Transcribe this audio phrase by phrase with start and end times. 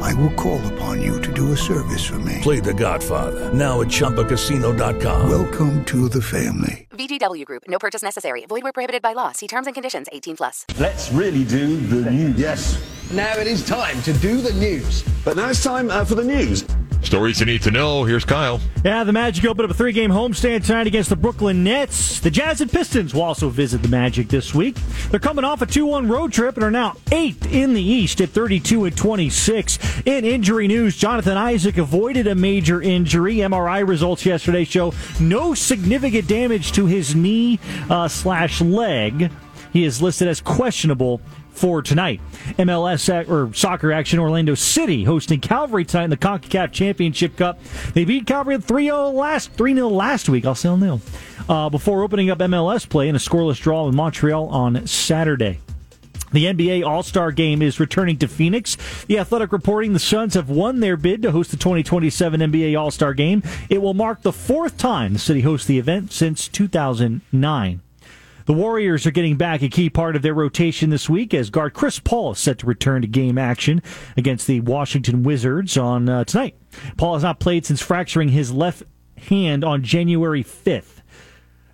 [0.00, 2.38] I will call upon you to do a service for me.
[2.42, 5.30] Play The Godfather now at ChumbaCasino.com.
[5.30, 6.88] Welcome to the family.
[6.90, 7.64] VGW Group.
[7.68, 8.44] No purchase necessary.
[8.46, 9.32] Void where prohibited by law.
[9.32, 10.08] See terms and conditions.
[10.12, 10.66] 18 plus.
[10.78, 12.36] Let's really do the news.
[12.38, 13.10] Yes.
[13.12, 15.02] Now it is time to do the news.
[15.24, 16.64] But now it's time uh, for the news.
[17.02, 18.04] Stories you need to know.
[18.04, 18.60] Here's Kyle.
[18.84, 22.20] Yeah, the Magic open up a three game homestand tonight against the Brooklyn Nets.
[22.20, 24.76] The Jazz and Pistons will also visit the Magic this week.
[25.10, 28.20] They're coming off a 2 1 road trip and are now eighth in the East
[28.20, 30.02] at 32 and 26.
[30.04, 33.36] In injury news, Jonathan Isaac avoided a major injury.
[33.36, 39.30] MRI results yesterday show no significant damage to his knee uh, slash leg.
[39.72, 42.20] He is listed as questionable for tonight.
[42.58, 47.58] MLS or soccer action Orlando City hosting Cavalry tonight in the CONCACAF Championship Cup.
[47.94, 50.46] They beat Cavalry 3-0 last 3-0 last week.
[50.46, 51.00] I'll say nil.
[51.48, 55.58] Uh, before opening up MLS play in a scoreless draw in Montreal on Saturday.
[56.32, 58.76] The NBA All Star Game is returning to Phoenix.
[59.06, 62.92] The Athletic reporting the Suns have won their bid to host the 2027 NBA All
[62.92, 63.42] Star Game.
[63.68, 67.80] It will mark the fourth time the city hosts the event since 2009.
[68.50, 71.72] The Warriors are getting back a key part of their rotation this week as guard
[71.72, 73.80] Chris Paul is set to return to game action
[74.16, 76.56] against the Washington Wizards on uh, tonight.
[76.96, 78.82] Paul has not played since fracturing his left
[79.28, 80.99] hand on January 5th.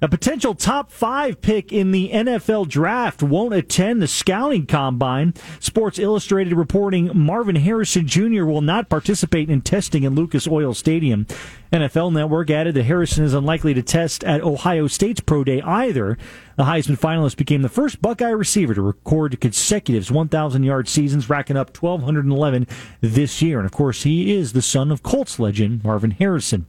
[0.02, 5.32] A potential top five pick in the NFL draft won't attend the scouting combine.
[5.58, 8.44] Sports Illustrated reporting Marvin Harrison Jr.
[8.44, 11.26] will not participate in testing in Lucas Oil Stadium.
[11.72, 16.18] NFL Network added that Harrison is unlikely to test at Ohio State's Pro Day either.
[16.56, 21.56] The Heisman finalist became the first Buckeye receiver to record consecutive 1,000 yard seasons, racking
[21.56, 22.66] up 1,211
[23.00, 23.60] this year.
[23.60, 26.66] And of course, he is the son of Colts legend Marvin Harrison.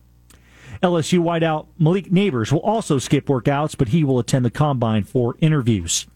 [0.82, 5.36] LSU wideout Malik Nabers will also skip workouts, but he will attend the combine for
[5.40, 6.08] interviews.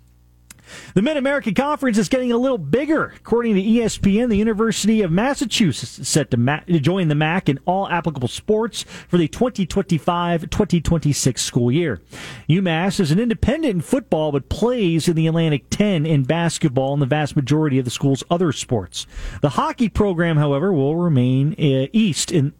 [0.93, 3.13] The Mid American Conference is getting a little bigger.
[3.15, 7.49] According to ESPN, the University of Massachusetts is set to, ma- to join the MAC
[7.49, 12.01] in all applicable sports for the 2025 2026 school year.
[12.49, 17.01] UMass is an independent in football but plays in the Atlantic 10 in basketball and
[17.01, 19.07] the vast majority of the school's other sports.
[19.41, 22.53] The hockey program, however, will remain uh, east in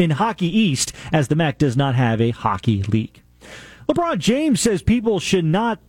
[0.00, 3.22] in Hockey East, as the MAC does not have a hockey league.
[3.88, 5.80] LeBron James says people should not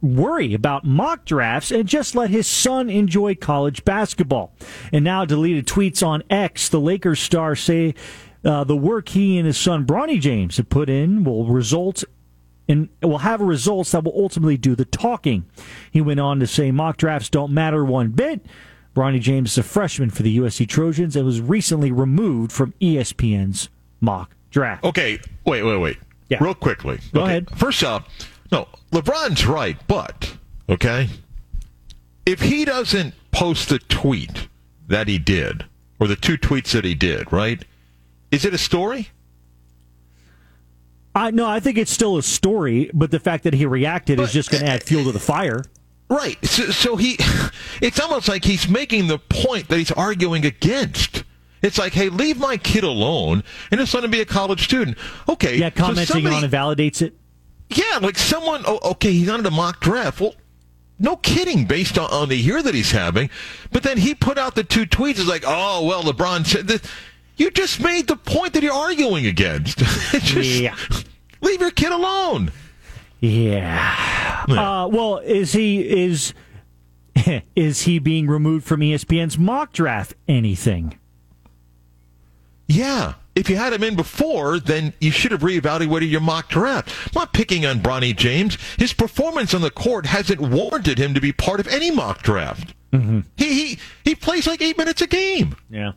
[0.00, 4.54] worry about mock drafts and just let his son enjoy college basketball.
[4.92, 7.94] And now deleted tweets on X, the Lakers star say
[8.44, 12.04] uh, the work he and his son Bronny James have put in will result
[12.68, 15.44] in will have results that will ultimately do the talking.
[15.90, 18.46] He went on to say mock drafts don't matter one bit.
[18.98, 23.68] Bronny James is a freshman for the USC Trojans and was recently removed from ESPN's
[24.00, 24.82] mock draft.
[24.82, 25.98] Okay, wait, wait, wait.
[26.28, 26.42] Yeah.
[26.42, 26.98] Real quickly.
[27.12, 27.30] Go okay.
[27.30, 27.56] ahead.
[27.56, 28.08] First off,
[28.50, 30.34] no, LeBron's right, but,
[30.68, 31.08] okay,
[32.26, 34.48] if he doesn't post the tweet
[34.88, 35.64] that he did,
[36.00, 37.64] or the two tweets that he did, right,
[38.32, 39.10] is it a story?
[41.14, 44.24] I no, I think it's still a story, but the fact that he reacted But-
[44.24, 45.62] is just going to add fuel to the fire.
[46.08, 46.42] Right.
[46.44, 47.16] So, so he,
[47.82, 51.24] it's almost like he's making the point that he's arguing against.
[51.60, 54.96] It's like, hey, leave my kid alone and just let him be a college student.
[55.28, 55.56] Okay.
[55.56, 57.14] Yeah, so commenting somebody- on it validates it.
[57.70, 60.20] Yeah, like someone, oh, okay, he's on the mock draft.
[60.22, 60.34] Well,
[60.98, 63.28] no kidding, based on, on the year that he's having.
[63.72, 65.18] But then he put out the two tweets.
[65.18, 66.80] It's like, oh, well, LeBron said this.
[67.36, 69.78] You just made the point that you're arguing against.
[70.12, 70.76] just Yeah.
[71.42, 72.52] leave your kid alone.
[73.20, 73.94] Yeah.
[74.48, 74.82] Yeah.
[74.84, 76.34] Uh, well, is he is
[77.56, 80.14] is he being removed from ESPN's mock draft?
[80.26, 80.98] Anything?
[82.66, 83.14] Yeah.
[83.34, 86.90] If you had him in before, then you should have reevaluated your mock draft.
[87.06, 88.58] I'm not picking on Bronny James.
[88.78, 92.74] His performance on the court hasn't warranted him to be part of any mock draft.
[92.92, 93.20] Mm-hmm.
[93.36, 95.54] He, he he plays like eight minutes a game.
[95.70, 95.92] Yeah.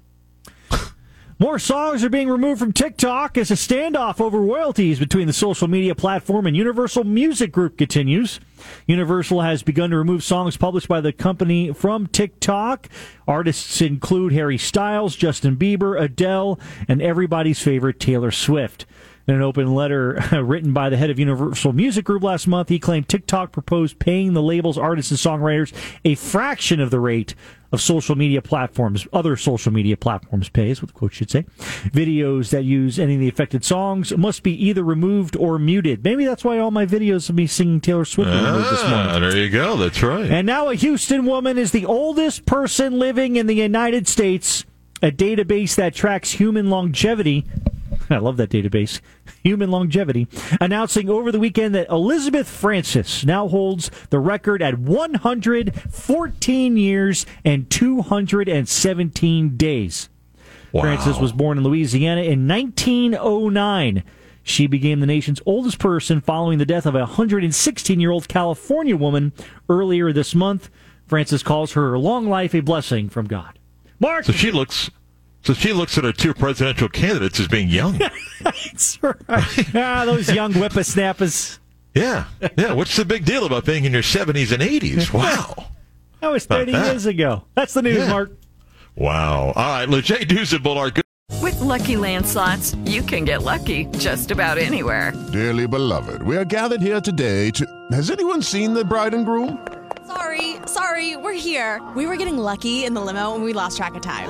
[1.42, 5.68] More songs are being removed from TikTok as a standoff over royalties between the social
[5.68, 8.40] media platform and Universal Music Group continues.
[8.86, 12.88] Universal has begun to remove songs published by the company from TikTok.
[13.28, 18.86] Artists include Harry Styles, Justin Bieber, Adele, and everybody's favorite Taylor Swift.
[19.28, 22.80] In an open letter written by the head of Universal Music Group last month, he
[22.80, 25.74] claimed TikTok proposed paying the label's artists and songwriters
[26.04, 27.36] a fraction of the rate
[27.72, 31.44] of social media platforms, other social media platforms pay, is what the quote should say.
[31.90, 36.04] Videos that use any of the affected songs must be either removed or muted.
[36.04, 39.08] Maybe that's why all my videos of me singing Taylor Swift removed this morning.
[39.08, 39.78] Ah, there you go.
[39.78, 40.30] That's right.
[40.30, 44.66] And now a Houston woman is the oldest person living in the United States.
[45.04, 47.46] A database that tracks human longevity.
[48.16, 49.00] I love that database.
[49.44, 50.28] Human longevity.
[50.60, 57.70] Announcing over the weekend that Elizabeth Francis now holds the record at 114 years and
[57.70, 60.10] 217 days.
[60.72, 60.82] Wow.
[60.82, 64.04] Francis was born in Louisiana in 1909.
[64.44, 68.98] She became the nation's oldest person following the death of a 116 year old California
[68.98, 69.34] woman
[69.70, 70.70] earlier this month.
[71.08, 73.60] Francis calls her long life a blessing from God.
[74.00, 74.26] Mark!
[74.26, 74.90] So she looks.
[75.44, 78.00] So she looks at her two presidential candidates as being young.
[78.44, 79.16] That's right.
[79.76, 81.60] ah, those young whippersnappers.
[81.96, 82.26] yeah,
[82.58, 82.74] yeah.
[82.74, 85.12] What's the big deal about being in your seventies and eighties?
[85.14, 85.66] Wow,
[86.20, 86.86] That was 30 that.
[86.92, 87.44] years ago.
[87.56, 88.10] That's the news, Yeah.
[88.10, 88.32] Mark.
[88.96, 89.48] wow.
[89.48, 91.04] All right, Lejay Dusenbull, good.
[91.42, 95.12] With Lucky Land slots, you can get lucky just about anywhere.
[95.32, 97.66] Dearly beloved, we are gathered here today to.
[97.92, 99.66] Has anyone seen the bride and groom?
[100.06, 101.82] Sorry, sorry, we're here.
[101.96, 104.30] We were getting lucky in the limo and we lost track of time.